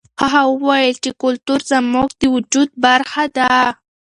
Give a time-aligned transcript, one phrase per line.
[0.21, 3.51] هغه وویل چې کلتور زموږ د وجود برخه ده.